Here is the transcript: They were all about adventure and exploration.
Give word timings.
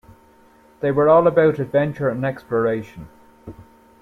They 0.79 0.91
were 0.91 1.09
all 1.09 1.27
about 1.27 1.59
adventure 1.59 2.09
and 2.09 2.25
exploration. 2.25 3.07